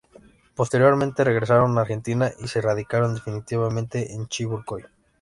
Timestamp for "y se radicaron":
2.39-3.13